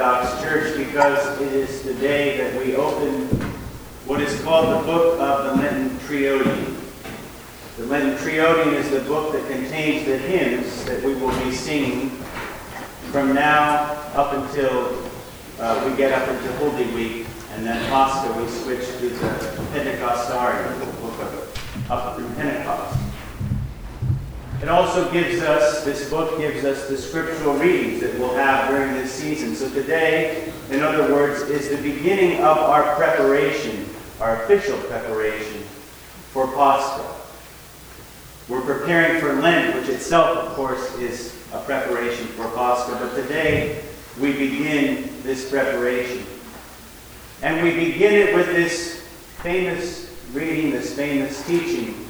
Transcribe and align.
Orthodox 0.00 0.42
Church 0.42 0.76
because 0.78 1.40
it 1.42 1.52
is 1.52 1.82
the 1.82 1.92
day 1.94 2.38
that 2.38 2.58
we 2.58 2.74
open 2.74 3.26
what 4.06 4.18
is 4.22 4.40
called 4.40 4.80
the 4.80 4.86
Book 4.86 5.20
of 5.20 5.44
the 5.44 5.62
Lenten 5.62 5.90
Triodion. 5.98 6.74
The 7.76 7.84
Lenten 7.84 8.16
Triodion 8.16 8.72
is 8.72 8.88
the 8.90 9.00
book 9.00 9.32
that 9.32 9.46
contains 9.50 10.06
the 10.06 10.16
hymns 10.16 10.86
that 10.86 11.02
we 11.02 11.14
will 11.16 11.38
be 11.44 11.52
singing 11.52 12.08
from 13.12 13.34
now 13.34 13.92
up 14.14 14.32
until 14.32 15.04
uh, 15.58 15.86
we 15.86 15.94
get 15.98 16.12
up 16.12 16.26
into 16.30 16.50
Holy 16.54 16.86
Week, 16.94 17.26
and 17.52 17.66
then 17.66 17.78
Pascha 17.90 18.32
we 18.40 18.48
switch 18.48 18.86
to 18.86 19.08
the 19.10 19.26
Pentecostarion, 19.74 20.78
the 20.80 20.86
book 21.02 21.20
of 21.20 21.90
up 21.90 22.16
through 22.16 22.30
Pentecost. 22.36 22.99
It 24.62 24.68
also 24.68 25.10
gives 25.10 25.40
us, 25.40 25.84
this 25.86 26.10
book 26.10 26.36
gives 26.36 26.66
us 26.66 26.86
the 26.86 26.98
scriptural 26.98 27.54
readings 27.54 28.00
that 28.00 28.18
we'll 28.18 28.34
have 28.34 28.68
during 28.68 28.92
this 28.92 29.10
season. 29.10 29.54
So 29.54 29.70
today, 29.70 30.52
in 30.70 30.82
other 30.82 31.14
words, 31.14 31.40
is 31.48 31.70
the 31.70 31.82
beginning 31.82 32.42
of 32.42 32.58
our 32.58 32.94
preparation, 32.96 33.88
our 34.20 34.44
official 34.44 34.76
preparation 34.80 35.62
for 36.32 36.46
Pascha. 36.48 37.02
We're 38.48 38.60
preparing 38.60 39.18
for 39.18 39.32
Lent, 39.40 39.76
which 39.76 39.88
itself, 39.88 40.36
of 40.36 40.52
course, 40.52 40.94
is 40.98 41.34
a 41.54 41.60
preparation 41.62 42.26
for 42.26 42.46
Pascha. 42.50 42.98
But 43.00 43.14
today, 43.14 43.82
we 44.20 44.32
begin 44.34 45.10
this 45.22 45.48
preparation. 45.48 46.22
And 47.40 47.62
we 47.62 47.70
begin 47.74 48.12
it 48.12 48.34
with 48.34 48.48
this 48.48 49.06
famous 49.42 50.14
reading, 50.34 50.70
this 50.70 50.94
famous 50.94 51.46
teaching 51.46 52.09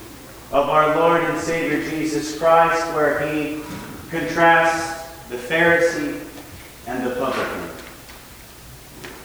of 0.52 0.68
our 0.68 0.96
Lord 0.96 1.22
and 1.22 1.38
Savior 1.40 1.88
Jesus 1.88 2.36
Christ, 2.36 2.84
where 2.94 3.20
he 3.28 3.62
contrasts 4.10 5.08
the 5.28 5.36
Pharisee 5.36 6.20
and 6.88 7.06
the 7.06 7.14
publican. 7.14 7.70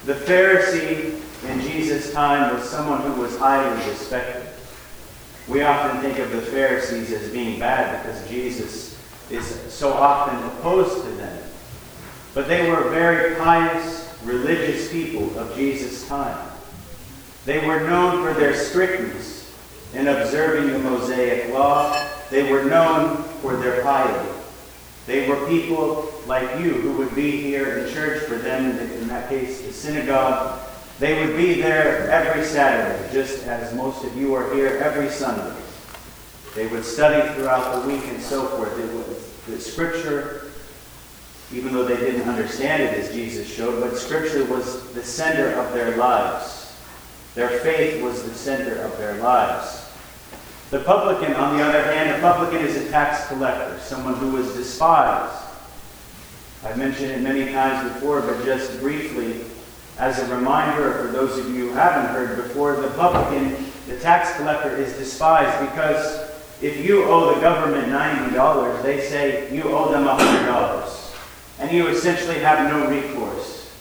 The 0.05 0.13
Pharisee 0.13 1.19
in 1.49 1.61
Jesus' 1.61 2.13
time 2.13 2.53
was 2.53 2.69
someone 2.69 3.01
who 3.01 3.19
was 3.19 3.35
highly 3.37 3.75
respected. 3.89 4.47
We 5.47 5.63
often 5.63 5.99
think 6.01 6.19
of 6.19 6.31
the 6.31 6.41
Pharisees 6.41 7.11
as 7.11 7.31
being 7.31 7.59
bad 7.59 8.03
because 8.03 8.27
Jesus 8.29 8.99
is 9.31 9.73
so 9.73 9.93
often 9.93 10.43
opposed 10.43 11.03
to 11.05 11.11
them. 11.13 11.43
But 12.35 12.47
they 12.47 12.69
were 12.69 12.89
very 12.89 13.35
pious, 13.35 14.15
religious 14.23 14.91
people 14.91 15.37
of 15.39 15.55
Jesus' 15.55 16.07
time. 16.07 16.51
They 17.45 17.65
were 17.65 17.79
known 17.79 18.23
for 18.23 18.39
their 18.39 18.55
strictness 18.55 19.44
in 19.95 20.07
observing 20.07 20.71
the 20.71 20.79
Mosaic 20.79 21.51
law. 21.53 22.07
They 22.29 22.51
were 22.51 22.63
known 22.65 23.23
for 23.41 23.55
their 23.55 23.81
piety. 23.81 24.29
They 25.05 25.27
were 25.27 25.47
people 25.47 26.11
like 26.25 26.59
you 26.59 26.73
who 26.73 26.97
would 26.97 27.13
be 27.15 27.31
here 27.41 27.77
in 27.77 27.93
church 27.93 28.23
for 28.23 28.35
them, 28.35 28.77
in 28.79 29.07
that 29.07 29.29
case, 29.29 29.61
the 29.61 29.71
synagogue. 29.71 30.59
They 30.99 31.19
would 31.19 31.37
be 31.37 31.61
there 31.61 32.09
every 32.09 32.43
Saturday, 32.43 33.11
just 33.13 33.45
as 33.45 33.73
most 33.75 34.03
of 34.03 34.15
you 34.17 34.33
are 34.33 34.53
here 34.53 34.79
every 34.83 35.09
Sunday. 35.09 35.55
They 36.55 36.67
would 36.67 36.85
study 36.85 37.33
throughout 37.33 37.81
the 37.81 37.87
week 37.87 38.03
and 38.07 38.21
so 38.21 38.47
forth. 38.47 38.79
It 38.79 38.91
was 38.93 39.31
the 39.47 39.59
Scripture, 39.59 40.51
even 41.53 41.73
though 41.73 41.83
they 41.83 41.97
didn't 41.97 42.27
understand 42.27 42.81
it 42.81 42.97
as 42.97 43.13
Jesus 43.13 43.47
showed, 43.47 43.81
but 43.81 43.97
Scripture 43.97 44.45
was 44.45 44.91
the 44.93 45.03
center 45.03 45.49
of 45.59 45.73
their 45.73 45.97
lives. 45.97 46.75
Their 47.35 47.59
faith 47.59 48.01
was 48.01 48.23
the 48.23 48.33
center 48.33 48.81
of 48.81 48.97
their 48.97 49.15
lives. 49.17 49.84
The 50.75 50.83
publican, 50.83 51.33
on 51.35 51.55
the 51.55 51.63
other 51.63 51.83
hand, 51.83 52.17
a 52.17 52.19
publican 52.19 52.59
is 52.59 52.75
a 52.75 52.89
tax 52.89 53.27
collector, 53.29 53.79
someone 53.79 54.15
who 54.15 54.31
was 54.31 54.53
despised. 54.55 55.41
I've 56.65 56.77
mentioned 56.77 57.11
it 57.11 57.21
many 57.21 57.53
times 57.53 57.93
before, 57.93 58.19
but 58.19 58.43
just 58.43 58.81
briefly, 58.81 59.45
as 59.97 60.19
a 60.19 60.35
reminder 60.35 60.95
for 60.95 61.07
those 61.13 61.37
of 61.37 61.49
you 61.55 61.69
who 61.69 61.75
haven't 61.75 62.13
heard 62.13 62.35
before, 62.35 62.75
the 62.75 62.89
publican, 62.89 63.55
the 63.87 63.97
tax 64.01 64.35
collector, 64.35 64.75
is 64.75 64.91
despised 64.97 65.71
because 65.71 66.29
if 66.61 66.85
you 66.85 67.05
owe 67.05 67.33
the 67.33 67.39
government 67.39 67.87
$90, 67.87 68.83
they 68.83 68.99
say 68.99 69.55
you 69.55 69.63
owe 69.63 69.93
them 69.93 70.03
$100. 70.03 71.15
And 71.59 71.71
you 71.71 71.87
essentially 71.87 72.39
have 72.39 72.69
no 72.69 72.89
recourse 72.89 73.71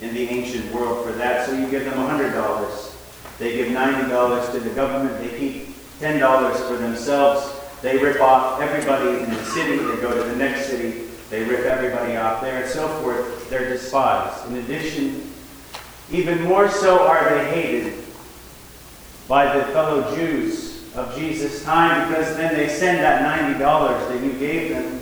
in 0.00 0.14
the 0.14 0.28
ancient 0.28 0.72
world 0.72 1.04
for 1.04 1.10
that, 1.14 1.46
so 1.46 1.58
you 1.58 1.68
give 1.68 1.84
them 1.84 1.94
$100. 1.94 2.94
They 3.40 3.56
give 3.56 3.72
$90 3.72 4.52
to 4.52 4.60
the 4.60 4.70
government, 4.70 5.20
they 5.20 5.36
keep 5.36 5.74
$10 6.04 6.68
for 6.68 6.76
themselves. 6.76 7.50
They 7.80 7.96
rip 7.96 8.20
off 8.20 8.60
everybody 8.60 9.24
in 9.24 9.30
the 9.30 9.44
city. 9.46 9.78
They 9.78 9.96
go 10.02 10.14
to 10.14 10.30
the 10.30 10.36
next 10.36 10.66
city. 10.66 11.06
They 11.30 11.44
rip 11.44 11.60
everybody 11.60 12.16
off 12.16 12.42
there 12.42 12.62
and 12.62 12.70
so 12.70 12.86
forth. 13.00 13.48
They're 13.48 13.70
despised. 13.70 14.46
In 14.50 14.58
addition, 14.58 15.32
even 16.12 16.42
more 16.42 16.68
so 16.68 17.08
are 17.08 17.34
they 17.34 17.50
hated 17.50 18.04
by 19.28 19.56
the 19.56 19.64
fellow 19.72 20.14
Jews 20.14 20.94
of 20.94 21.16
Jesus' 21.16 21.64
time 21.64 22.08
because 22.08 22.36
then 22.36 22.54
they 22.54 22.68
send 22.68 22.98
that 22.98 23.58
$90 23.58 23.58
that 24.08 24.22
you 24.22 24.32
gave 24.38 24.74
them, 24.74 25.00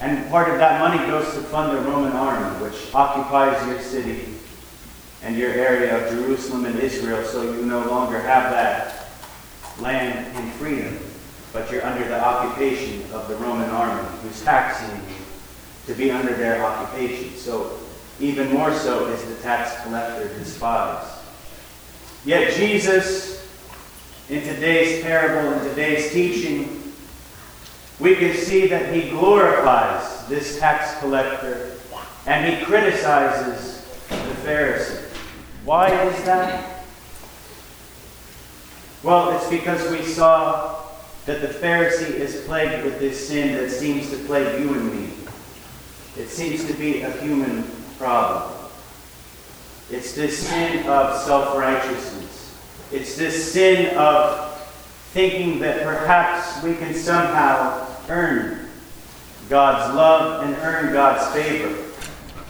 and 0.00 0.30
part 0.30 0.50
of 0.50 0.58
that 0.58 0.78
money 0.78 0.98
goes 1.10 1.24
to 1.34 1.40
fund 1.40 1.76
the 1.76 1.80
Roman 1.90 2.12
army, 2.12 2.62
which 2.62 2.94
occupies 2.94 3.66
your 3.66 3.80
city 3.80 4.34
and 5.24 5.36
your 5.36 5.50
area 5.50 5.96
of 5.96 6.12
Jerusalem 6.12 6.66
and 6.66 6.78
Israel, 6.78 7.24
so 7.24 7.42
you 7.42 7.64
no 7.64 7.80
longer 7.88 8.20
have 8.20 8.52
that 8.52 9.07
land 9.80 10.36
in 10.36 10.50
freedom, 10.52 10.98
but 11.52 11.70
you're 11.70 11.84
under 11.84 12.06
the 12.06 12.22
occupation 12.22 13.02
of 13.12 13.28
the 13.28 13.36
Roman 13.36 13.68
army 13.70 14.08
who's 14.22 14.42
taxing 14.42 14.96
you 14.96 15.16
to 15.86 15.94
be 15.94 16.10
under 16.10 16.34
their 16.34 16.64
occupation. 16.64 17.36
So 17.36 17.78
even 18.20 18.50
more 18.52 18.74
so 18.74 19.06
is 19.06 19.24
the 19.24 19.42
tax 19.42 19.82
collector 19.82 20.28
despised. 20.38 21.10
Yet 22.24 22.54
Jesus, 22.54 23.48
in 24.28 24.42
today's 24.42 25.02
parable, 25.02 25.52
in 25.52 25.68
today's 25.68 26.12
teaching, 26.12 26.92
we 28.00 28.16
can 28.16 28.34
see 28.34 28.66
that 28.68 28.92
he 28.94 29.10
glorifies 29.10 30.26
this 30.28 30.58
tax 30.58 30.98
collector 31.00 31.72
and 32.26 32.54
he 32.54 32.64
criticizes 32.64 33.84
the 34.08 34.34
Pharisee. 34.44 35.04
Why 35.64 35.90
is 36.02 36.24
that? 36.24 36.77
Well, 39.02 39.30
it's 39.36 39.48
because 39.48 39.90
we 39.92 40.02
saw 40.04 40.82
that 41.26 41.40
the 41.40 41.48
Pharisee 41.48 42.14
is 42.14 42.44
plagued 42.46 42.84
with 42.84 42.98
this 42.98 43.28
sin 43.28 43.54
that 43.56 43.70
seems 43.70 44.10
to 44.10 44.16
plague 44.24 44.60
you 44.60 44.74
and 44.74 44.92
me. 44.92 45.12
It 46.16 46.28
seems 46.28 46.66
to 46.66 46.72
be 46.72 47.02
a 47.02 47.10
human 47.12 47.62
problem. 47.96 48.52
It's 49.90 50.14
this 50.14 50.48
sin 50.48 50.86
of 50.88 51.16
self 51.22 51.56
righteousness. 51.56 52.58
It's 52.90 53.16
this 53.16 53.52
sin 53.52 53.96
of 53.96 54.58
thinking 55.12 55.60
that 55.60 55.82
perhaps 55.82 56.62
we 56.64 56.74
can 56.74 56.92
somehow 56.92 57.86
earn 58.08 58.68
God's 59.48 59.94
love 59.94 60.44
and 60.44 60.56
earn 60.56 60.92
God's 60.92 61.32
favor. 61.34 61.84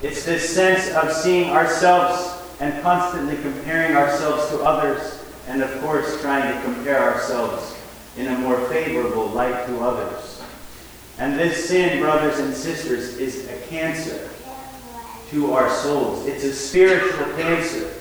It's 0.01 0.25
this 0.25 0.49
sense 0.53 0.89
of 0.95 1.11
seeing 1.11 1.51
ourselves 1.51 2.41
and 2.59 2.81
constantly 2.81 3.37
comparing 3.37 3.95
ourselves 3.95 4.49
to 4.49 4.61
others 4.63 5.18
and 5.49 5.63
of 5.63 5.81
course 5.81 6.21
trying 6.21 6.53
to 6.53 6.61
compare 6.61 7.01
ourselves 7.01 7.75
in 8.17 8.27
a 8.27 8.37
more 8.37 8.59
favorable 8.67 9.25
light 9.29 9.65
to 9.65 9.79
others. 9.79 10.41
And 11.17 11.37
this 11.37 11.67
sin, 11.67 11.99
brothers 11.99 12.39
and 12.39 12.53
sisters, 12.53 13.17
is 13.17 13.49
a 13.49 13.57
cancer 13.67 14.29
to 15.31 15.53
our 15.53 15.69
souls. 15.69 16.27
It's 16.27 16.43
a 16.43 16.53
spiritual 16.53 17.25
cancer. 17.33 17.91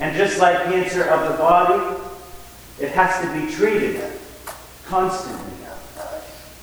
And 0.00 0.16
just 0.16 0.40
like 0.40 0.64
cancer 0.64 1.04
of 1.04 1.30
the 1.30 1.38
body, 1.38 2.02
it 2.80 2.90
has 2.90 3.20
to 3.22 3.40
be 3.40 3.52
treated 3.52 4.04
constantly. 4.84 5.44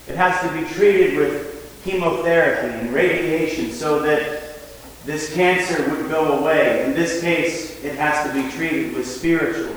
It 0.08 0.18
has 0.18 0.40
to 0.42 0.54
be 0.60 0.72
treated 0.74 1.18
with 1.18 1.82
chemotherapy 1.84 2.74
and 2.80 2.94
radiation 2.94 3.72
so 3.72 4.02
that 4.02 4.55
this 5.06 5.34
cancer 5.36 5.88
would 5.92 6.10
go 6.10 6.40
away. 6.40 6.84
In 6.84 6.94
this 6.94 7.22
case, 7.22 7.84
it 7.84 7.96
has 7.96 8.28
to 8.28 8.34
be 8.34 8.50
treated 8.52 8.94
with 8.96 9.08
spiritual 9.08 9.76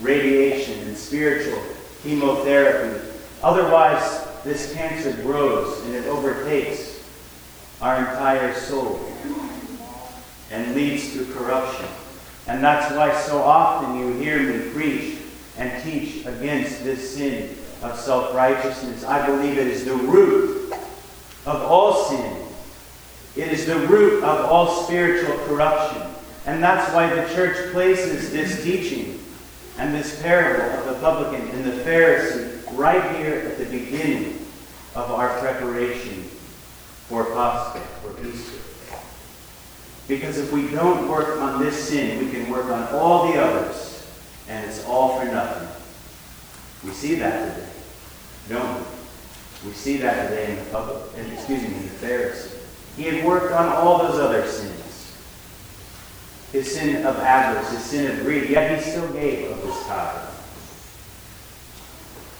radiation 0.00 0.78
and 0.88 0.96
spiritual 0.96 1.62
chemotherapy. 2.02 2.98
Otherwise, 3.42 4.26
this 4.42 4.72
cancer 4.72 5.12
grows 5.22 5.84
and 5.84 5.94
it 5.94 6.06
overtakes 6.06 7.04
our 7.82 7.98
entire 7.98 8.54
soul 8.54 9.06
and 10.50 10.74
leads 10.74 11.12
to 11.12 11.26
corruption. 11.34 11.86
And 12.46 12.64
that's 12.64 12.94
why 12.96 13.14
so 13.20 13.42
often 13.42 13.98
you 13.98 14.14
hear 14.14 14.40
me 14.40 14.72
preach 14.72 15.18
and 15.58 15.82
teach 15.82 16.24
against 16.24 16.82
this 16.84 17.16
sin 17.16 17.54
of 17.82 17.98
self 17.98 18.34
righteousness. 18.34 19.04
I 19.04 19.26
believe 19.26 19.58
it 19.58 19.66
is 19.66 19.84
the 19.84 19.94
root 19.94 20.72
of 21.44 21.62
all 21.62 22.04
sin 22.04 22.40
it 23.36 23.48
is 23.60 23.66
the 23.66 23.86
root 23.86 24.24
of 24.24 24.46
all 24.46 24.84
spiritual 24.84 25.36
corruption. 25.46 26.02
And 26.46 26.62
that's 26.62 26.92
why 26.94 27.14
the 27.14 27.32
church 27.34 27.72
places 27.72 28.32
this 28.32 28.62
teaching 28.64 29.22
and 29.78 29.94
this 29.94 30.20
parable 30.22 30.78
of 30.78 30.86
the 30.86 30.94
publican 30.94 31.48
and 31.50 31.64
the 31.64 31.82
Pharisee 31.84 32.58
right 32.76 33.16
here 33.16 33.34
at 33.34 33.58
the 33.58 33.66
beginning 33.66 34.46
of 34.94 35.10
our 35.10 35.38
preparation 35.40 36.22
for 37.08 37.24
Pascha, 37.26 37.80
for 38.02 38.26
Easter. 38.26 38.58
Because 40.08 40.38
if 40.38 40.52
we 40.52 40.68
don't 40.70 41.08
work 41.08 41.38
on 41.40 41.62
this 41.62 41.88
sin, 41.88 42.18
we 42.24 42.30
can 42.32 42.50
work 42.50 42.66
on 42.66 42.88
all 42.94 43.30
the 43.30 43.38
others, 43.38 44.10
and 44.48 44.64
it's 44.66 44.84
all 44.86 45.20
for 45.20 45.26
nothing. 45.26 45.68
We 46.84 46.90
see 46.92 47.14
that 47.16 47.54
today, 47.54 47.68
don't 48.48 48.78
we? 48.78 49.68
We 49.68 49.72
see 49.74 49.98
that 49.98 50.30
today 50.30 50.52
in 50.52 50.56
the 50.56 50.70
public, 50.70 51.02
and 51.16 51.32
excuse 51.32 51.62
me, 51.62 51.68
in 51.68 51.82
the 51.82 52.06
Pharisee. 52.06 52.59
He 52.96 53.04
had 53.04 53.24
worked 53.24 53.52
on 53.52 53.68
all 53.68 53.98
those 53.98 54.20
other 54.20 54.46
sins. 54.46 55.16
His 56.52 56.74
sin 56.74 57.06
of 57.06 57.16
avarice, 57.16 57.70
his 57.70 57.82
sin 57.82 58.10
of 58.10 58.24
greed, 58.24 58.50
yet 58.50 58.76
he 58.76 58.90
still 58.90 59.10
gave 59.12 59.50
of 59.50 59.62
his 59.62 59.86
tithe. 59.86 60.28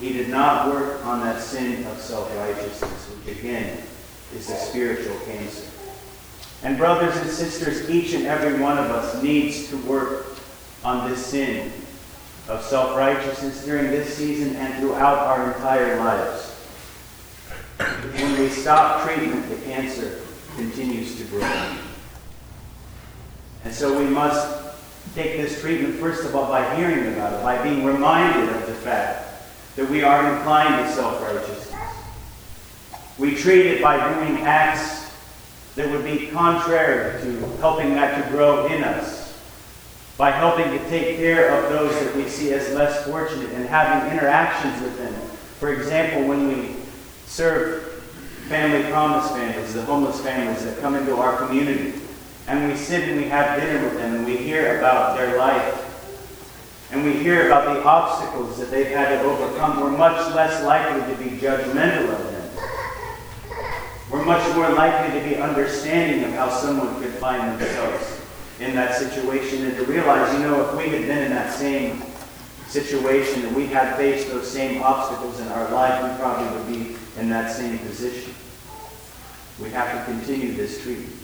He 0.01 0.13
did 0.13 0.29
not 0.29 0.69
work 0.69 1.05
on 1.07 1.21
that 1.21 1.41
sin 1.41 1.85
of 1.87 1.99
self-righteousness, 1.99 3.11
which 3.25 3.39
again 3.39 3.79
is 4.35 4.51
a 4.51 4.57
spiritual 4.57 5.17
cancer. 5.27 5.67
And 6.63 6.77
brothers 6.77 7.17
and 7.17 7.31
sisters, 7.31 7.89
each 7.89 8.13
and 8.15 8.27
every 8.27 8.61
one 8.61 8.79
of 8.79 8.91
us 8.91 9.23
needs 9.23 9.69
to 9.69 9.77
work 9.79 10.27
on 10.85 11.09
this 11.09 11.25
sin 11.25 11.73
of 12.49 12.63
self-righteousness 12.65 13.65
during 13.65 13.91
this 13.91 14.17
season 14.17 14.57
and 14.57 14.75
throughout 14.81 15.19
our 15.19 15.53
entire 15.53 15.97
lives. 15.99 16.51
When 17.79 18.41
we 18.41 18.49
stop 18.49 19.07
treatment, 19.07 19.49
the 19.49 19.57
cancer 19.67 20.21
continues 20.57 21.17
to 21.19 21.25
grow. 21.25 21.77
And 23.65 23.75
so 23.75 23.99
we 23.99 24.05
must 24.05 24.59
take 25.15 25.37
this 25.37 25.61
treatment, 25.61 25.97
first 25.97 26.25
of 26.25 26.35
all, 26.35 26.49
by 26.49 26.75
hearing 26.77 27.13
about 27.13 27.35
it, 27.35 27.43
by 27.43 27.63
being 27.63 27.85
reminded 27.85 28.49
of 28.55 28.67
the 28.67 28.75
fact 28.75 29.27
that 29.77 29.89
we 29.89 30.03
are 30.03 30.37
inclined 30.37 30.87
to 30.87 30.93
self-righteousness. 30.93 31.75
We 33.19 33.35
treat 33.35 33.67
it 33.67 33.83
by 33.83 33.97
doing 34.15 34.39
acts 34.43 35.11
that 35.75 35.91
would 35.91 36.05
be 36.05 36.29
contrary 36.29 37.21
to 37.23 37.39
helping 37.59 37.95
that 37.95 38.25
to 38.25 38.31
grow 38.31 38.67
in 38.67 38.83
us, 38.83 39.39
by 40.17 40.31
helping 40.31 40.71
to 40.71 40.79
take 40.89 41.17
care 41.17 41.55
of 41.55 41.71
those 41.71 41.93
that 42.01 42.17
we 42.17 42.29
see 42.29 42.53
as 42.53 42.73
less 42.75 43.05
fortunate 43.07 43.51
and 43.53 43.67
having 43.67 44.11
interactions 44.11 44.83
with 44.83 44.97
them. 44.99 45.15
For 45.59 45.73
example, 45.73 46.27
when 46.27 46.49
we 46.49 46.77
serve 47.27 47.90
family 48.51 48.91
promise 48.91 49.31
families, 49.31 49.75
the 49.75 49.83
homeless 49.83 50.21
families 50.23 50.65
that 50.65 50.77
come 50.81 50.97
into 50.97 51.15
our 51.15 51.37
community, 51.37 51.95
and 52.49 52.69
we 52.69 52.77
sit 52.77 53.09
and 53.09 53.21
we 53.21 53.29
have 53.29 53.61
dinner 53.61 53.85
with 53.85 53.95
them 53.95 54.17
and 54.17 54.27
we 54.27 54.37
hear 54.37 54.77
about 54.79 55.17
their 55.17 55.39
life. 55.39 55.87
And 56.91 57.05
we 57.05 57.13
hear 57.13 57.47
about 57.47 57.73
the 57.73 57.85
obstacles 57.85 58.59
that 58.59 58.73
they've 58.73 58.89
had 58.89 59.11
to 59.11 59.21
overcome, 59.23 59.81
we're 59.81 59.97
much 59.97 60.35
less 60.35 60.65
likely 60.65 61.01
to 61.15 61.23
be 61.23 61.37
judgmental 61.37 62.09
of 62.11 62.25
them. 62.25 62.51
We're 64.11 64.25
much 64.25 64.57
more 64.57 64.69
likely 64.71 65.21
to 65.21 65.29
be 65.29 65.37
understanding 65.37 66.25
of 66.25 66.33
how 66.33 66.51
someone 66.51 67.01
could 67.01 67.15
find 67.15 67.61
themselves 67.61 68.21
in 68.59 68.75
that 68.75 68.97
situation 68.97 69.65
and 69.67 69.77
to 69.77 69.85
realize, 69.85 70.33
you 70.33 70.41
know, 70.41 70.69
if 70.69 70.77
we 70.77 70.89
had 70.89 71.03
been 71.03 71.23
in 71.23 71.31
that 71.31 71.55
same 71.55 72.03
situation 72.67 73.45
and 73.47 73.55
we 73.55 73.67
had 73.67 73.97
faced 73.97 74.29
those 74.29 74.51
same 74.51 74.83
obstacles 74.83 75.39
in 75.39 75.47
our 75.47 75.71
life, 75.71 76.03
we 76.03 76.19
probably 76.19 76.59
would 76.59 76.67
be 76.67 76.97
in 77.21 77.29
that 77.29 77.53
same 77.53 77.79
position. 77.79 78.35
We 79.61 79.71
have 79.71 80.07
to 80.07 80.13
continue 80.13 80.55
this 80.55 80.83
treatment. 80.83 81.15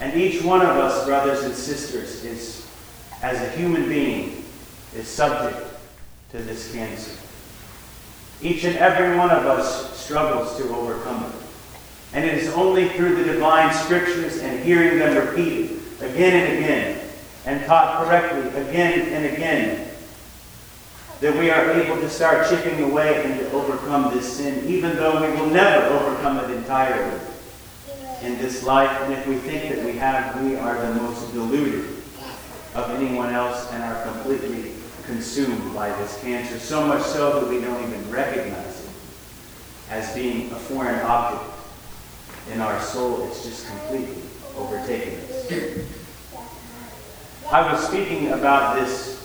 And 0.00 0.18
each 0.18 0.42
one 0.42 0.62
of 0.62 0.76
us, 0.76 1.04
brothers 1.04 1.42
and 1.42 1.54
sisters, 1.54 2.24
is, 2.24 2.66
as 3.20 3.40
a 3.40 3.50
human 3.58 3.88
being, 3.88 4.44
is 4.94 5.08
subject 5.08 5.66
to 6.30 6.38
this 6.38 6.72
cancer. 6.72 7.18
Each 8.40 8.62
and 8.62 8.76
every 8.76 9.16
one 9.16 9.30
of 9.30 9.44
us 9.44 9.98
struggles 9.98 10.56
to 10.58 10.68
overcome 10.74 11.24
it. 11.24 11.32
And 12.12 12.24
it 12.24 12.34
is 12.34 12.48
only 12.54 12.88
through 12.90 13.16
the 13.16 13.32
divine 13.32 13.74
scriptures 13.74 14.38
and 14.38 14.62
hearing 14.62 14.98
them 14.98 15.16
repeated 15.16 15.80
again 16.00 16.46
and 16.46 16.58
again 16.58 17.08
and 17.44 17.66
taught 17.66 18.04
correctly 18.04 18.48
again 18.60 19.08
and 19.12 19.36
again 19.36 19.87
that 21.20 21.36
we 21.36 21.50
are 21.50 21.70
able 21.72 21.96
to 21.96 22.08
start 22.08 22.48
chipping 22.48 22.82
away 22.84 23.24
and 23.24 23.40
to 23.40 23.50
overcome 23.50 24.14
this 24.14 24.36
sin, 24.36 24.64
even 24.66 24.94
though 24.96 25.20
we 25.20 25.36
will 25.36 25.50
never 25.50 25.86
overcome 25.94 26.38
it 26.38 26.50
entirely 26.56 27.18
in 28.22 28.38
this 28.38 28.62
life. 28.62 28.90
And 29.02 29.12
if 29.12 29.26
we 29.26 29.36
think 29.36 29.74
that 29.74 29.84
we 29.84 29.92
have, 29.98 30.40
we 30.42 30.56
are 30.56 30.80
the 30.80 30.94
most 31.00 31.32
deluded 31.32 31.88
of 32.74 32.90
anyone 32.90 33.30
else 33.30 33.70
and 33.72 33.82
are 33.82 34.04
completely 34.04 34.72
consumed 35.06 35.74
by 35.74 35.88
this 35.98 36.20
cancer, 36.20 36.58
so 36.58 36.86
much 36.86 37.02
so 37.02 37.40
that 37.40 37.48
we 37.48 37.60
don't 37.60 37.82
even 37.82 38.10
recognize 38.10 38.84
it 38.84 38.90
as 39.90 40.14
being 40.14 40.52
a 40.52 40.54
foreign 40.54 41.00
object 41.00 41.50
in 42.52 42.60
our 42.60 42.80
soul. 42.80 43.26
It's 43.26 43.42
just 43.42 43.66
completely 43.66 44.22
overtaken 44.56 45.14
us. 45.14 45.50
I 47.50 47.72
was 47.72 47.88
speaking 47.88 48.32
about 48.32 48.76
this 48.76 49.17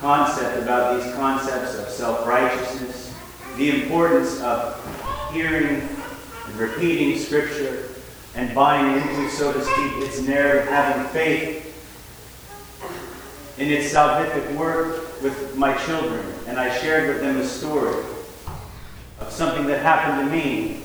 concept, 0.00 0.62
about 0.62 1.00
these 1.00 1.14
concepts 1.14 1.78
of 1.78 1.88
self-righteousness, 1.88 3.14
the 3.56 3.82
importance 3.82 4.40
of 4.40 4.74
hearing 5.32 5.86
and 6.46 6.56
repeating 6.56 7.18
Scripture 7.18 7.88
and 8.34 8.54
buying 8.54 8.96
into, 8.96 9.28
so 9.30 9.52
to 9.52 9.60
speak, 9.62 9.92
its 10.08 10.20
narrative, 10.22 10.68
having 10.68 11.06
faith 11.08 11.66
in 13.58 13.68
its 13.68 13.92
salvific 13.92 14.56
work 14.56 15.22
with 15.22 15.54
my 15.56 15.76
children. 15.84 16.24
And 16.46 16.58
I 16.58 16.74
shared 16.78 17.08
with 17.08 17.20
them 17.20 17.36
a 17.36 17.44
story 17.44 18.02
of 19.20 19.30
something 19.30 19.66
that 19.66 19.82
happened 19.82 20.30
to 20.30 20.34
me 20.34 20.80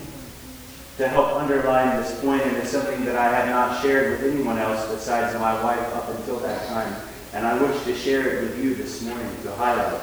to 0.97 1.07
help 1.07 1.33
underline 1.35 2.01
this 2.01 2.19
point, 2.19 2.41
and 2.41 2.57
it's 2.57 2.71
something 2.71 3.05
that 3.05 3.15
I 3.15 3.33
had 3.33 3.49
not 3.49 3.81
shared 3.81 4.11
with 4.11 4.33
anyone 4.33 4.57
else 4.57 4.85
besides 4.91 5.37
my 5.39 5.61
wife 5.63 5.93
up 5.93 6.09
until 6.09 6.39
that 6.39 6.67
time. 6.67 6.93
And 7.35 7.45
I 7.45 7.61
wish 7.61 7.83
to 7.83 7.93
share 7.93 8.27
it 8.27 8.41
with 8.43 8.63
you 8.63 8.75
this 8.75 9.01
morning 9.01 9.29
to 9.43 9.51
highlight. 9.55 10.01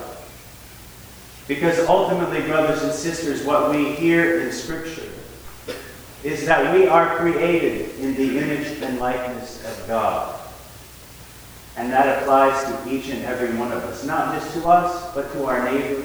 Because 1.49 1.79
ultimately, 1.89 2.43
brothers 2.43 2.83
and 2.83 2.93
sisters, 2.93 3.43
what 3.43 3.71
we 3.71 3.95
hear 3.95 4.43
in 4.43 4.53
Scripture 4.53 5.09
is 6.23 6.45
that 6.45 6.75
we 6.75 6.87
are 6.87 7.17
created 7.17 7.99
in 7.99 8.15
the 8.15 8.39
image 8.39 8.81
and 8.83 8.99
likeness 8.99 9.65
of 9.65 9.89
God. 9.89 10.39
And 11.79 11.91
that 11.91 12.23
applies 12.23 12.63
to 12.65 12.93
each 12.93 13.09
and 13.09 13.25
every 13.25 13.57
one 13.57 13.73
of 13.73 13.83
us, 13.85 14.05
not 14.05 14.35
just 14.35 14.53
to 14.53 14.69
us, 14.69 15.13
but 15.15 15.33
to 15.33 15.47
our 15.47 15.65
neighbor 15.73 16.03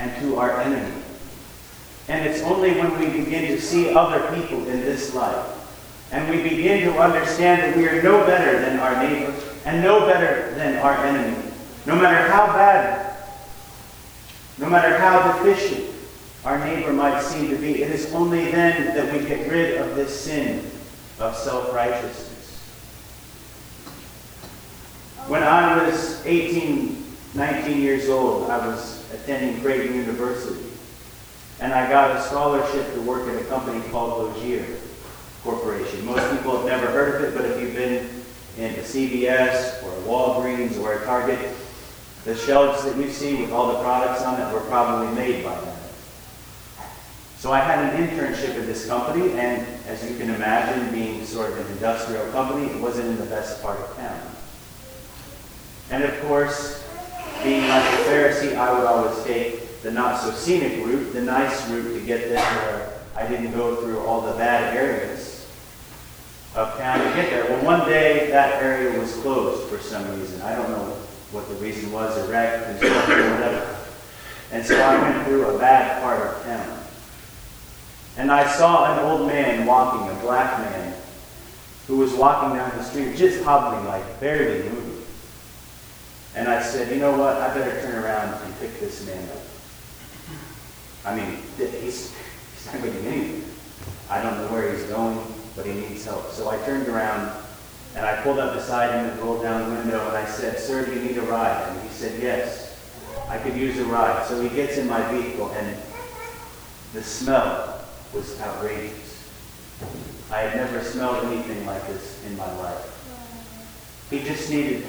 and 0.00 0.20
to 0.20 0.36
our 0.36 0.60
enemy. 0.60 1.00
And 2.08 2.28
it's 2.28 2.42
only 2.42 2.72
when 2.72 2.98
we 2.98 3.06
begin 3.06 3.46
to 3.46 3.60
see 3.60 3.94
other 3.94 4.34
people 4.34 4.66
in 4.68 4.80
this 4.80 5.14
life 5.14 5.46
and 6.12 6.28
we 6.28 6.42
begin 6.42 6.92
to 6.92 6.98
understand 6.98 7.62
that 7.62 7.76
we 7.76 7.86
are 7.88 8.02
no 8.02 8.26
better 8.26 8.60
than 8.60 8.80
our 8.80 9.00
neighbor 9.00 9.32
and 9.64 9.82
no 9.82 10.06
better 10.06 10.54
than 10.54 10.78
our 10.78 11.04
enemy, 11.04 11.36
no 11.86 11.96
matter 11.96 12.30
how 12.30 12.46
bad, 12.46 13.16
no 14.58 14.68
matter 14.68 14.96
how 14.98 15.32
deficient 15.32 15.86
our 16.44 16.58
neighbor 16.64 16.92
might 16.92 17.20
seem 17.22 17.50
to 17.50 17.56
be, 17.56 17.82
it 17.82 17.90
is 17.90 18.12
only 18.14 18.50
then 18.50 18.94
that 18.94 19.12
we 19.12 19.26
get 19.26 19.50
rid 19.50 19.78
of 19.78 19.94
this 19.96 20.18
sin 20.20 20.70
of 21.18 21.36
self-righteousness. 21.36 22.30
When 25.26 25.42
I 25.42 25.84
was 25.84 26.24
18, 26.26 27.04
19 27.34 27.80
years 27.80 28.08
old, 28.08 28.50
I 28.50 28.66
was 28.66 29.04
attending 29.12 29.60
Creighton 29.62 29.94
University. 29.94 30.70
And 31.60 31.74
I 31.74 31.88
got 31.90 32.16
a 32.16 32.22
scholarship 32.22 32.94
to 32.94 33.02
work 33.02 33.28
at 33.28 33.40
a 33.40 33.44
company 33.44 33.82
called 33.90 34.34
Lozier 34.34 34.64
Corporation. 35.44 36.06
Most 36.06 36.30
people 36.34 36.56
have 36.56 36.66
never 36.66 36.86
heard 36.86 37.22
of 37.22 37.28
it, 37.28 37.36
but 37.36 37.44
if 37.44 37.60
you've 37.60 37.74
been 37.74 38.24
in 38.56 38.74
a 38.74 38.78
CVS 38.78 39.82
or 39.82 39.90
Walgreens 40.08 40.78
or 40.80 40.94
a 40.94 41.04
Target, 41.04 41.38
the 42.24 42.34
shelves 42.36 42.84
that 42.84 42.96
you 42.96 43.10
see 43.10 43.40
with 43.40 43.52
all 43.52 43.72
the 43.72 43.82
products 43.82 44.22
on 44.22 44.40
it 44.40 44.52
were 44.52 44.60
probably 44.60 45.14
made 45.14 45.44
by 45.44 45.58
them. 45.60 45.76
So 47.38 47.52
I 47.52 47.60
had 47.60 47.94
an 47.94 48.06
internship 48.06 48.58
at 48.58 48.66
this 48.66 48.86
company, 48.86 49.32
and 49.32 49.66
as 49.86 50.08
you 50.08 50.16
can 50.18 50.28
imagine, 50.28 50.92
being 50.92 51.24
sort 51.24 51.50
of 51.50 51.58
an 51.58 51.66
industrial 51.72 52.30
company, 52.32 52.66
it 52.66 52.80
wasn't 52.80 53.08
in 53.08 53.16
the 53.16 53.24
best 53.24 53.62
part 53.62 53.80
of 53.80 53.96
town. 53.96 54.20
And 55.90 56.04
of 56.04 56.20
course, 56.20 56.84
being 57.42 57.66
like 57.66 57.82
a 57.82 57.96
Pharisee, 58.04 58.54
I 58.56 58.72
would 58.78 58.86
always 58.86 59.24
take 59.24 59.80
the 59.80 59.90
not 59.90 60.20
so 60.20 60.30
scenic 60.32 60.84
route, 60.84 61.14
the 61.14 61.22
nice 61.22 61.66
route 61.70 61.94
to 61.94 62.04
get 62.04 62.28
there 62.28 62.44
where 62.44 62.92
I 63.16 63.26
didn't 63.26 63.52
go 63.52 63.76
through 63.76 64.00
all 64.00 64.20
the 64.20 64.32
bad 64.32 64.76
areas 64.76 65.39
of 66.54 66.76
town 66.78 66.98
to 66.98 67.04
get 67.14 67.30
there. 67.30 67.44
Well, 67.44 67.64
one 67.64 67.88
day 67.88 68.30
that 68.30 68.62
area 68.62 68.98
was 68.98 69.14
closed 69.16 69.68
for 69.68 69.78
some 69.78 70.08
reason. 70.18 70.40
I 70.42 70.56
don't 70.56 70.70
know 70.70 70.96
what 71.30 71.48
the 71.48 71.54
reason 71.56 71.92
was, 71.92 72.16
a 72.16 72.30
wreck, 72.30 72.64
construction, 72.64 73.30
whatever. 73.30 73.76
And 74.50 74.66
so 74.66 74.80
I 74.80 75.00
went 75.00 75.26
through 75.26 75.46
a 75.54 75.58
bad 75.58 76.02
part 76.02 76.20
of 76.26 76.42
town. 76.42 76.78
And 78.16 78.32
I 78.32 78.50
saw 78.56 78.92
an 78.92 79.04
old 79.04 79.28
man 79.28 79.64
walking, 79.64 80.08
a 80.10 80.20
black 80.20 80.58
man, 80.58 80.94
who 81.86 81.98
was 81.98 82.12
walking 82.14 82.56
down 82.56 82.76
the 82.76 82.82
street, 82.82 83.16
just 83.16 83.42
hobbling, 83.44 83.86
like 83.86 84.20
barely 84.20 84.68
moving. 84.68 85.02
And 86.34 86.48
I 86.48 86.62
said, 86.62 86.92
you 86.92 87.00
know 87.00 87.16
what? 87.16 87.36
I 87.36 87.54
better 87.54 87.80
turn 87.80 88.04
around 88.04 88.34
and 88.42 88.60
pick 88.60 88.78
this 88.80 89.06
man 89.06 89.28
up. 89.30 89.42
I 91.04 91.16
mean, 91.16 91.38
he's, 91.56 92.12
he's 92.12 92.66
not 92.66 92.82
going 92.82 92.92
to 92.92 93.08
anything. 93.08 93.44
I 94.08 94.20
don't 94.22 94.36
know 94.38 94.48
where 94.48 94.72
he's 94.72 94.84
going. 94.84 95.18
But 95.56 95.66
he 95.66 95.72
needs 95.74 96.04
help. 96.04 96.30
So 96.30 96.48
I 96.48 96.56
turned 96.64 96.88
around 96.88 97.32
and 97.96 98.06
I 98.06 98.22
pulled 98.22 98.38
up 98.38 98.54
beside 98.54 98.94
him 98.94 99.10
and 99.10 99.20
rolled 99.20 99.42
down 99.42 99.68
the 99.68 99.76
window 99.76 100.06
and 100.08 100.16
I 100.16 100.24
said, 100.26 100.58
Sir, 100.58 100.86
do 100.86 100.94
you 100.94 101.00
need 101.00 101.18
a 101.18 101.22
ride? 101.22 101.68
And 101.68 101.82
he 101.82 101.88
said, 101.88 102.22
Yes. 102.22 102.68
I 103.28 103.38
could 103.38 103.56
use 103.56 103.78
a 103.78 103.84
ride. 103.84 104.26
So 104.26 104.40
he 104.42 104.48
gets 104.48 104.76
in 104.76 104.88
my 104.88 105.00
vehicle 105.12 105.50
and 105.52 105.76
the 106.92 107.02
smell 107.02 107.84
was 108.12 108.40
outrageous. 108.40 109.28
I 110.32 110.40
had 110.42 110.56
never 110.56 110.82
smelled 110.82 111.24
anything 111.26 111.64
like 111.66 111.86
this 111.86 112.24
in 112.26 112.36
my 112.36 112.52
life. 112.58 112.86
He 114.10 114.20
just 114.20 114.50
needed 114.50 114.84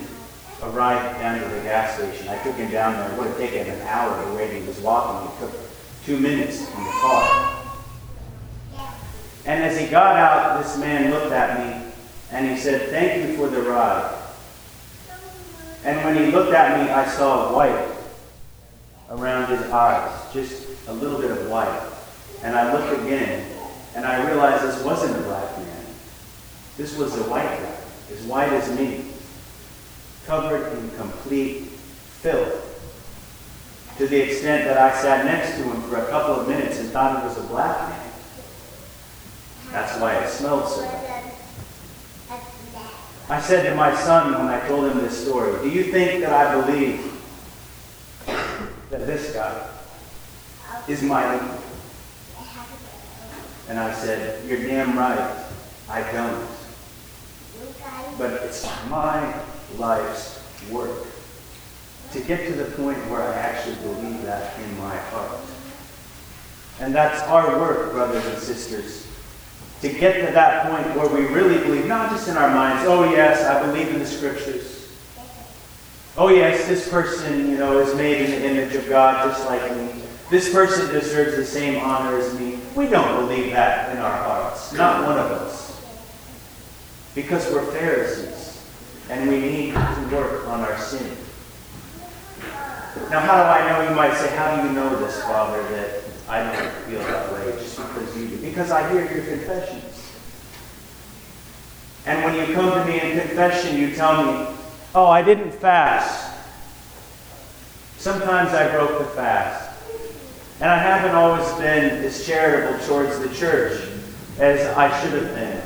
a 0.63 0.69
ride 0.69 1.19
down 1.19 1.39
to 1.39 1.55
the 1.55 1.61
gas 1.61 1.97
station. 1.97 2.27
I 2.27 2.41
took 2.43 2.55
him 2.55 2.71
down 2.71 2.93
there. 2.93 3.11
It 3.11 3.17
would 3.17 3.27
have 3.27 3.37
taken 3.37 3.67
an 3.67 3.81
hour 3.87 4.25
the 4.25 4.35
way 4.35 4.59
he 4.59 4.65
was 4.67 4.79
walking. 4.79 5.31
It 5.31 5.39
took 5.39 5.59
two 6.05 6.19
minutes 6.19 6.61
in 6.61 6.83
the 6.83 6.89
car. 6.89 7.60
And 9.51 9.65
as 9.65 9.77
he 9.77 9.88
got 9.88 10.15
out, 10.15 10.63
this 10.63 10.77
man 10.77 11.12
looked 11.12 11.34
at 11.34 11.60
me 11.60 11.91
and 12.31 12.50
he 12.50 12.55
said, 12.55 12.89
Thank 12.89 13.27
you 13.27 13.36
for 13.36 13.50
the 13.50 13.62
ride. 13.62 14.17
And 15.84 16.05
when 16.05 16.15
he 16.15 16.31
looked 16.31 16.53
at 16.53 16.79
me, 16.79 16.89
I 16.89 17.05
saw 17.05 17.53
white 17.53 17.89
around 19.10 19.50
his 19.50 19.62
eyes, 19.70 20.34
just 20.34 20.70
a 20.88 20.93
little 20.93 21.20
bit 21.20 21.31
of 21.31 21.50
white. 21.50 21.81
And 22.43 22.55
I 22.55 22.72
looked 22.72 23.01
again, 23.01 23.46
and 23.93 24.05
I 24.05 24.25
realized 24.25 24.63
this 24.63 24.81
wasn't 24.86 25.17
a 25.17 25.24
black 25.24 25.58
man. 25.58 25.86
This 26.77 26.98
was 26.98 27.17
a 27.17 27.24
white 27.29 27.43
guy, 27.43 27.75
as 28.10 28.24
white 28.24 28.53
as 28.53 28.74
me, 28.79 29.03
covered 30.25 30.72
in 30.77 30.91
complete 30.91 31.63
filth. 32.22 32.70
To 33.98 34.08
the 34.08 34.22
extent 34.22 34.63
that 34.63 34.77
I 34.77 34.98
sat 35.01 35.25
next 35.25 35.58
to 35.58 35.63
him 35.63 35.81
for 35.89 35.98
a 35.98 36.08
couple 36.08 36.36
of 36.36 36.48
minutes 36.48 36.79
and 36.79 36.89
thought 36.91 37.22
it 37.22 37.27
was 37.27 37.38
a 37.38 37.48
black 37.50 37.89
man. 37.89 38.00
That's 39.71 39.99
why 39.99 40.15
it 40.15 40.29
smelled 40.29 40.67
so 40.67 40.81
bad. 40.81 41.33
I 43.29 43.39
said 43.39 43.69
to 43.69 43.75
my 43.75 43.95
son 43.95 44.33
when 44.33 44.47
I 44.47 44.67
told 44.67 44.91
him 44.91 44.97
this 44.97 45.23
story, 45.23 45.61
Do 45.61 45.69
you 45.69 45.85
think 45.85 46.21
that 46.21 46.33
I 46.33 46.59
believe 46.59 46.99
that 48.89 49.07
this 49.07 49.33
guy 49.33 49.69
is 50.89 51.01
my 51.01 51.23
uncle? 51.25 51.63
And 53.69 53.79
I 53.79 53.93
said, 53.93 54.45
You're 54.45 54.61
damn 54.61 54.97
right. 54.97 55.45
I 55.89 56.11
don't. 56.11 56.45
But 58.17 58.33
it's 58.43 58.65
my 58.89 59.33
life's 59.77 60.43
work 60.69 61.07
to 62.11 62.19
get 62.19 62.47
to 62.47 62.53
the 62.53 62.65
point 62.71 62.97
where 63.09 63.21
I 63.21 63.33
actually 63.33 63.75
believe 63.75 64.23
that 64.23 64.59
in 64.59 64.77
my 64.77 64.97
heart. 64.97 65.39
And 66.81 66.93
that's 66.93 67.21
our 67.23 67.57
work, 67.57 67.91
brothers 67.93 68.25
and 68.25 68.37
sisters. 68.37 69.07
To 69.81 69.89
get 69.89 70.25
to 70.25 70.31
that 70.33 70.69
point 70.69 70.95
where 70.95 71.09
we 71.09 71.27
really 71.33 71.57
believe, 71.63 71.88
not 71.88 72.11
just 72.11 72.27
in 72.27 72.38
our 72.38 72.53
minds, 72.53 72.88
oh 72.88 73.09
yes, 73.11 73.45
I 73.45 73.65
believe 73.65 73.89
in 73.89 74.00
the 74.00 74.05
scriptures. 74.05 74.91
Oh 76.17 76.27
yes, 76.27 76.67
this 76.67 76.88
person, 76.89 77.50
you 77.50 77.57
know, 77.57 77.79
is 77.79 77.95
made 77.95 78.21
in 78.25 78.31
the 78.31 78.45
image 78.45 78.75
of 78.75 78.88
God 78.88 79.27
just 79.27 79.45
like 79.47 79.75
me. 79.75 80.01
This 80.29 80.53
person 80.53 80.93
deserves 80.93 81.35
the 81.35 81.45
same 81.45 81.83
honor 81.83 82.17
as 82.17 82.39
me. 82.39 82.59
We 82.75 82.88
don't 82.88 83.25
believe 83.25 83.51
that 83.53 83.91
in 83.91 83.97
our 83.97 84.17
hearts. 84.23 84.71
Not 84.73 85.05
one 85.05 85.17
of 85.17 85.31
us. 85.31 85.81
Because 87.15 87.51
we're 87.51 87.65
Pharisees. 87.71 88.63
And 89.09 89.29
we 89.29 89.39
need 89.39 89.73
to 89.73 90.09
work 90.11 90.47
on 90.47 90.61
our 90.61 90.77
sin. 90.77 91.17
Now, 93.09 93.19
how 93.19 93.43
do 93.43 93.50
I 93.50 93.67
know? 93.67 93.89
You 93.89 93.95
might 93.95 94.15
say, 94.15 94.33
how 94.38 94.55
do 94.55 94.67
you 94.67 94.73
know 94.73 94.95
this, 94.97 95.21
Father, 95.23 95.61
that 95.69 96.03
I 96.27 96.43
don't 96.43 96.71
feel 96.85 96.99
that 96.99 97.33
way 97.33 97.51
just 97.53 97.77
because 97.77 98.17
you 98.17 98.27
do? 98.27 98.37
Because 98.37 98.71
I 98.71 98.89
hear 98.91 99.01
your 99.01 99.23
confessions. 99.25 100.13
And 102.05 102.23
when 102.23 102.35
you 102.35 102.53
come 102.55 102.71
to 102.71 102.85
me 102.85 102.99
in 102.99 103.19
confession, 103.19 103.77
you 103.77 103.93
tell 103.95 104.23
me, 104.23 104.55
oh, 104.95 105.07
I 105.07 105.21
didn't 105.21 105.51
fast. 105.51 106.39
Sometimes 107.97 108.53
I 108.53 108.71
broke 108.71 108.97
the 108.97 109.05
fast. 109.05 109.69
And 110.59 110.69
I 110.69 110.77
haven't 110.77 111.15
always 111.15 111.47
been 111.53 112.03
as 112.03 112.25
charitable 112.25 112.85
towards 112.85 113.19
the 113.19 113.33
church 113.35 113.81
as 114.39 114.65
I 114.77 115.01
should 115.01 115.13
have 115.13 115.35
been. 115.35 115.61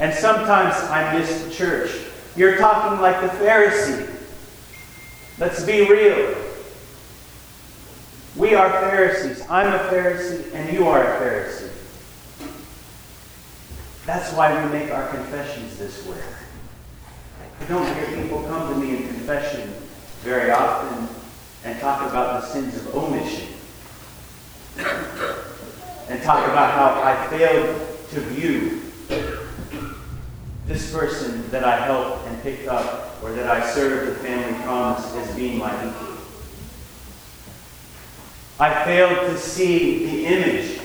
And 0.00 0.14
sometimes 0.14 0.74
I 0.90 1.18
miss 1.18 1.42
the 1.44 1.50
church. 1.50 1.90
You're 2.36 2.56
talking 2.56 3.00
like 3.00 3.20
the 3.20 3.28
Pharisee. 3.44 4.08
Let's 5.38 5.64
be 5.64 5.88
real. 5.90 6.36
We 8.38 8.54
are 8.54 8.70
Pharisees. 8.70 9.44
I'm 9.50 9.66
a 9.66 9.78
Pharisee, 9.90 10.54
and 10.54 10.72
you 10.72 10.86
are 10.86 11.02
a 11.02 11.20
Pharisee. 11.20 11.72
That's 14.06 14.32
why 14.32 14.64
we 14.64 14.70
make 14.70 14.92
our 14.92 15.08
confessions 15.08 15.76
this 15.76 16.06
way. 16.06 16.22
I 17.60 17.64
don't 17.64 17.84
hear 17.96 18.22
people 18.22 18.44
come 18.44 18.72
to 18.72 18.78
me 18.78 18.96
in 18.96 19.08
confession 19.08 19.68
very 20.20 20.52
often 20.52 21.08
and 21.64 21.80
talk 21.80 22.08
about 22.08 22.40
the 22.40 22.46
sins 22.46 22.76
of 22.76 22.94
omission 22.94 23.48
and 26.08 26.22
talk 26.22 26.46
about 26.48 26.74
how 26.74 27.02
I 27.02 27.26
failed 27.36 27.76
to 28.10 28.20
view 28.20 28.82
this 30.66 30.92
person 30.92 31.50
that 31.50 31.64
I 31.64 31.80
helped 31.84 32.24
and 32.28 32.40
picked 32.44 32.68
up 32.68 33.20
or 33.20 33.32
that 33.32 33.50
I 33.50 33.68
served 33.68 34.12
the 34.12 34.14
family 34.20 34.62
promise 34.62 35.12
as 35.16 35.34
being 35.34 35.58
my 35.58 35.74
equal. 35.88 36.17
I 38.60 38.84
failed 38.84 39.30
to 39.30 39.38
see 39.38 40.04
the 40.04 40.26
image 40.26 40.80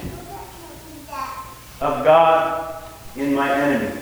of 1.81 2.03
God 2.03 2.83
in 3.15 3.33
my 3.33 3.51
enemy. 3.51 3.99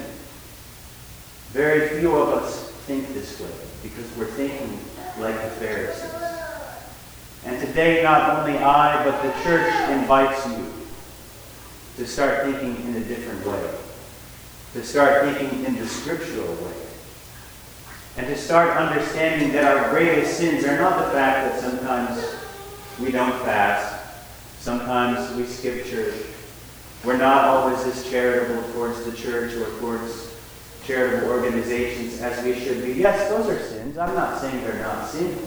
Very 1.52 2.00
few 2.00 2.14
of 2.18 2.30
us 2.30 2.70
think 2.86 3.14
this 3.14 3.40
way 3.40 3.50
because 3.82 4.06
we're 4.18 4.26
thinking 4.26 4.78
like 5.20 5.36
the 5.36 5.50
Pharisees. 5.52 6.12
And 7.46 7.66
today, 7.66 8.04
not 8.04 8.40
only 8.40 8.58
I, 8.60 9.06
but 9.06 9.24
the 9.24 9.32
church 9.42 9.74
invites 9.90 10.46
you 10.48 10.72
to 11.96 12.06
start 12.06 12.44
thinking 12.44 12.76
in 12.88 13.02
a 13.02 13.06
different 13.06 13.46
way, 13.46 13.74
to 14.74 14.84
start 14.84 15.24
thinking 15.24 15.64
in 15.64 15.78
the 15.78 15.88
scriptural 15.88 16.54
way, 16.56 16.74
and 18.18 18.28
to 18.28 18.38
start 18.38 18.76
understanding 18.76 19.54
that 19.54 19.78
our 19.78 19.92
greatest 19.92 20.38
sins 20.38 20.66
are 20.66 20.78
not 20.78 21.06
the 21.06 21.12
fact 21.12 21.54
that 21.54 21.62
sometimes 21.62 22.41
we 23.02 23.12
don't 23.12 23.34
fast, 23.44 24.24
sometimes 24.60 25.36
we 25.36 25.46
skip 25.46 25.86
church, 25.86 26.16
we're 27.04 27.18
not 27.18 27.46
always 27.46 27.80
as 27.86 28.10
charitable 28.10 28.62
towards 28.74 29.04
the 29.04 29.12
church 29.12 29.54
or 29.54 29.66
towards 29.80 30.36
charitable 30.86 31.32
organizations 31.32 32.22
as 32.22 32.44
we 32.44 32.54
should 32.60 32.84
be. 32.84 32.94
Yes, 32.94 33.30
those 33.30 33.48
are 33.48 33.60
sins. 33.68 33.98
I'm 33.98 34.14
not 34.14 34.40
saying 34.40 34.64
they're 34.64 34.82
not 34.82 35.08
sins. 35.08 35.40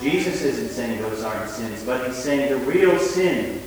Jesus 0.00 0.42
isn't 0.42 0.68
saying 0.68 1.02
those 1.02 1.24
aren't 1.24 1.50
sins, 1.50 1.84
but 1.84 2.06
he's 2.06 2.16
saying 2.16 2.50
the 2.50 2.58
real 2.66 2.98
sin 2.98 3.60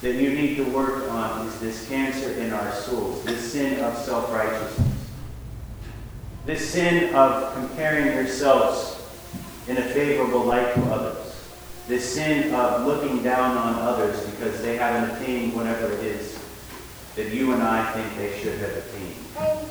that 0.00 0.14
you 0.14 0.30
need 0.30 0.56
to 0.56 0.64
work 0.64 1.10
on 1.10 1.46
is 1.48 1.58
this 1.60 1.88
cancer 1.88 2.30
in 2.34 2.52
our 2.52 2.72
souls, 2.72 3.24
this 3.24 3.52
sin 3.52 3.80
of 3.80 3.96
self 3.98 4.32
righteousness, 4.32 4.88
this 6.46 6.70
sin 6.70 7.12
of 7.14 7.52
comparing 7.54 8.06
yourselves 8.06 9.02
in 9.66 9.76
a 9.76 9.82
favorable 9.82 10.44
light 10.44 10.72
to 10.74 10.80
others, 10.84 11.17
this 11.88 12.14
sin 12.14 12.54
of 12.54 12.86
looking 12.86 13.22
down 13.22 13.56
on 13.56 13.74
others 13.76 14.20
because 14.26 14.60
they 14.62 14.76
haven't 14.76 15.16
attained 15.16 15.54
whatever 15.54 15.90
it 15.90 16.04
is 16.04 16.38
that 17.16 17.32
you 17.32 17.52
and 17.52 17.62
I 17.62 17.90
think 17.92 18.16
they 18.16 18.38
should 18.38 18.58
have 18.58 18.76
attained. 18.76 19.70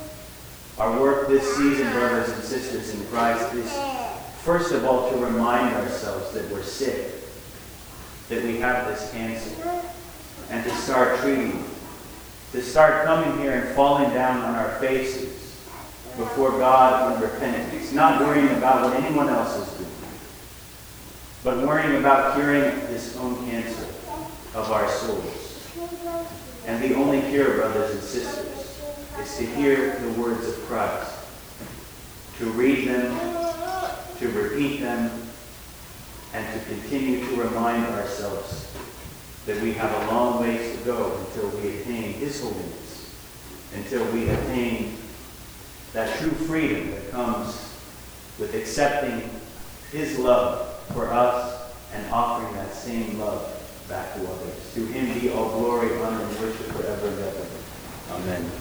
Our 0.77 0.99
work 0.99 1.27
this 1.27 1.55
season, 1.55 1.91
brothers 1.91 2.29
and 2.29 2.43
sisters 2.43 2.93
in 2.93 3.05
Christ, 3.07 3.53
is 3.53 3.71
first 4.43 4.71
of 4.71 4.83
all 4.83 5.11
to 5.11 5.17
remind 5.17 5.75
ourselves 5.75 6.33
that 6.33 6.49
we're 6.51 6.63
sick, 6.63 7.13
that 8.29 8.43
we 8.43 8.57
have 8.57 8.87
this 8.87 9.11
cancer 9.11 9.81
and 10.49 10.63
to 10.63 10.69
start 10.75 11.19
treating 11.19 11.63
to 12.51 12.61
start 12.61 13.05
coming 13.05 13.37
here 13.39 13.51
and 13.51 13.75
falling 13.75 14.09
down 14.13 14.41
on 14.41 14.55
our 14.55 14.79
faces 14.79 15.33
before 16.15 16.51
God 16.51 17.15
in 17.15 17.21
repentance, 17.21 17.91
not 17.91 18.21
worrying 18.21 18.49
about 18.57 18.83
what 18.83 19.03
anyone 19.03 19.29
else 19.29 19.57
is 19.57 19.77
doing, 19.77 19.91
but 21.43 21.65
worrying 21.65 21.97
about 21.97 22.35
curing 22.35 22.63
this 22.87 23.15
own 23.17 23.49
cancer 23.49 23.85
of 24.55 24.71
our 24.71 24.89
souls. 24.89 25.63
And 26.65 26.83
the 26.83 26.95
only 26.95 27.21
cure, 27.29 27.55
brothers 27.55 27.91
and 27.91 28.03
sisters, 28.03 28.81
is 29.19 29.37
to 29.37 29.45
hear 29.45 29.99
the 29.99 30.21
words 30.21 30.47
of 30.47 30.55
Christ, 30.65 31.11
to 32.39 32.45
read 32.51 32.87
them, 32.87 33.17
to 34.17 34.29
repeat 34.29 34.81
them, 34.81 35.11
and 36.33 36.59
to 36.59 36.65
continue 36.67 37.25
to 37.25 37.41
remind 37.41 37.85
ourselves 37.85 38.71
that 39.45 39.61
we 39.61 39.71
have 39.73 39.91
a 40.03 40.11
long 40.11 40.41
ways 40.41 40.77
to 40.77 40.83
go 40.83 41.17
until 41.17 41.49
we 41.61 41.79
attain 41.79 42.13
His 42.13 42.41
holiness, 42.41 43.15
until 43.75 44.05
we 44.11 44.27
attain 44.27 44.97
that 45.93 46.19
true 46.19 46.31
freedom 46.31 46.91
that 46.91 47.11
comes 47.11 47.73
with 48.37 48.53
accepting 48.53 49.29
His 49.91 50.19
love 50.19 50.66
for 50.93 51.11
us 51.11 51.73
and 51.93 52.11
offering 52.11 52.53
that 52.55 52.73
same 52.73 53.19
love 53.19 53.53
back 53.87 54.13
to 54.15 54.21
others. 54.21 54.73
To 54.73 54.85
Him 54.85 55.19
be 55.19 55.29
all 55.29 55.49
glory, 55.49 55.97
honor, 56.01 56.21
and 56.21 56.39
worship 56.39 56.67
forever 56.67 57.07
and 57.07 57.19
ever. 57.19 57.45
Amen. 58.11 58.51